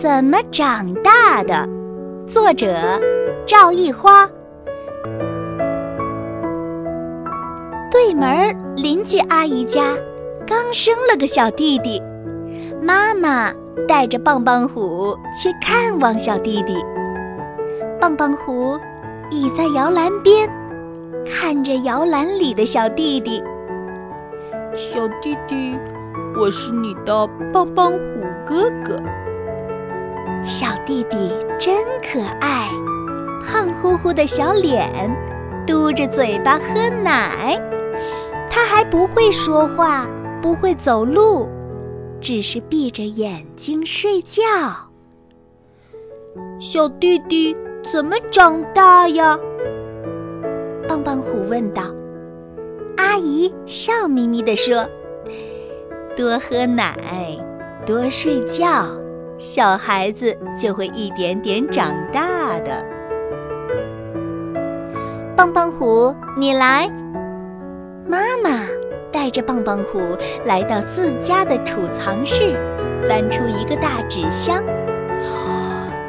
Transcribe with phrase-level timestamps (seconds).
[0.00, 1.68] 怎么长大的？
[2.24, 3.00] 作者：
[3.44, 4.30] 赵一花。
[7.90, 9.96] 对门邻居阿姨家
[10.46, 12.00] 刚生了个小弟弟，
[12.80, 13.52] 妈妈
[13.88, 16.76] 带着棒棒虎去看望小弟弟。
[18.00, 18.78] 棒棒虎
[19.32, 20.48] 倚在摇篮边，
[21.26, 23.42] 看着摇篮里的小弟弟。
[24.76, 25.76] 小弟弟，
[26.38, 27.98] 我是你的棒棒虎
[28.46, 28.96] 哥哥。
[30.44, 32.68] 小弟弟真可爱，
[33.44, 35.14] 胖乎乎的小脸，
[35.66, 37.60] 嘟着嘴巴喝奶。
[38.50, 40.06] 他还不会说话，
[40.40, 41.48] 不会走路，
[42.20, 44.42] 只是闭着眼睛睡觉。
[46.58, 47.56] 小弟弟
[47.92, 49.38] 怎么长大呀？
[50.88, 51.82] 棒棒虎问道。
[52.96, 54.86] 阿姨笑眯眯地说
[56.16, 56.96] ：“多喝奶，
[57.86, 58.86] 多睡觉，
[59.38, 62.84] 小孩子就会一点点长大的。”
[65.36, 66.90] 棒棒虎，你来。
[68.06, 68.66] 妈妈
[69.12, 70.00] 带着棒棒虎
[70.44, 72.56] 来到自家的储藏室，
[73.08, 74.62] 翻出一个大纸箱。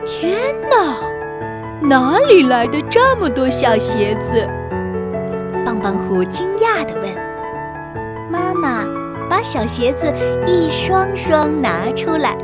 [0.05, 0.35] 天
[0.69, 4.47] 哪，哪里来的这么多小鞋子？
[5.63, 7.03] 棒棒虎惊讶地问
[8.31, 8.85] ：“妈妈，
[9.29, 10.11] 把小鞋子
[10.47, 12.35] 一双双拿出来。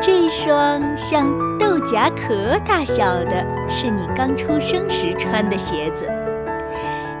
[0.00, 1.26] 这双像
[1.58, 6.04] 豆荚壳大小的，是你刚出生时穿的鞋子；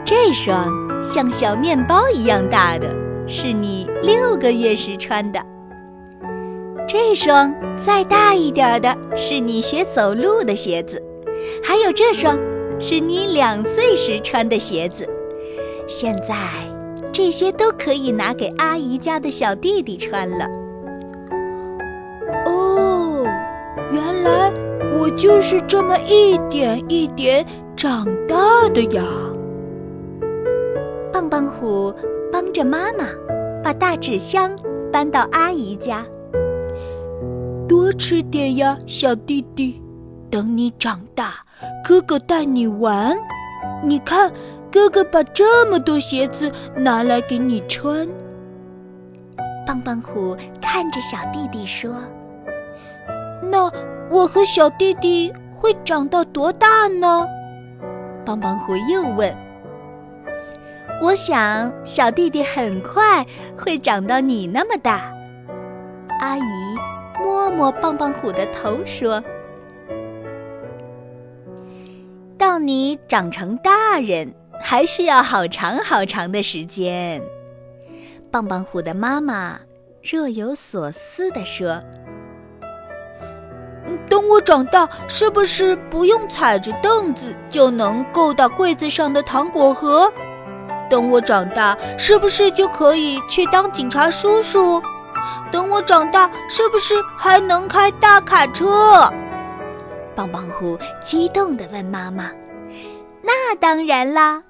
[0.04, 0.70] 这双
[1.02, 2.88] 像小面包一样大的，
[3.26, 5.40] 是你六个月时穿的；
[6.86, 10.98] 这双再大一点的，是你学走路的鞋子；
[11.64, 12.38] 还有这双。”
[12.78, 15.08] 是你两岁时穿的鞋子，
[15.88, 16.36] 现在
[17.10, 20.46] 这些都可以拿给阿姨家的小弟弟穿了。
[25.06, 27.46] 我就是这么一点一点
[27.76, 28.36] 长大
[28.74, 29.04] 的呀！
[31.12, 31.94] 棒棒虎
[32.32, 33.04] 帮着妈妈
[33.62, 34.50] 把大纸箱
[34.92, 36.04] 搬到阿姨家。
[37.68, 39.80] 多吃点呀，小弟弟，
[40.28, 41.34] 等你长大。
[41.84, 43.16] 哥哥带你玩，
[43.84, 44.32] 你看，
[44.72, 48.08] 哥哥把这么多鞋子拿来给你穿。
[49.64, 51.94] 棒棒虎看着小弟弟说
[53.48, 53.70] ：“那
[54.10, 57.26] 我和小弟弟会长到多大呢？”
[58.24, 59.36] 棒棒虎又问
[61.02, 63.24] ：“我想小弟弟很快
[63.56, 65.12] 会长到你那么大。”
[66.20, 66.42] 阿姨
[67.18, 69.22] 摸摸棒棒虎的头说。
[72.38, 77.22] 到你长成大人，还需要好长好长的时间。
[78.30, 79.58] 棒棒虎的妈妈
[80.02, 81.82] 若有所思地说
[84.08, 90.12] ：“等我长大，是不是不用踩着凳子就能够到柜子上的糖果盒？
[90.88, 94.80] 等我长大，是不是就可以去当警察叔叔？
[95.50, 99.12] 等我长大，是不是还能开大卡车？”
[100.14, 102.30] 棒棒虎激动地问妈妈
[103.22, 104.42] ：“那当然啦，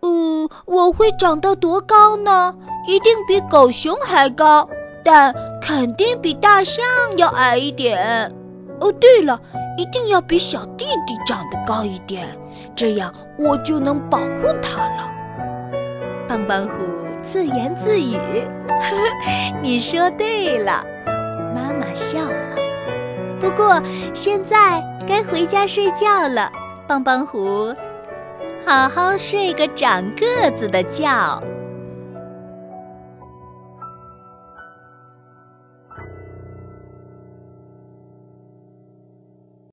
[0.00, 2.54] 呃，我会长到多高呢？
[2.86, 4.68] 一定比狗熊还高，
[5.02, 6.84] 但肯定比大象
[7.16, 8.32] 要矮一点。
[8.84, 9.40] 哦，对了，
[9.78, 12.28] 一定要比小弟弟长得高一点，
[12.76, 15.10] 这样我就能保护他了。”
[16.28, 16.84] 棒棒虎
[17.22, 18.18] 自言自语
[18.68, 20.84] ：“呵呵，你说对了。”
[21.56, 22.56] 妈妈笑了。
[23.40, 23.80] 不过
[24.12, 26.52] 现在该回家睡觉了，
[26.86, 27.74] 棒棒虎，
[28.66, 31.42] 好好睡个长个子的觉。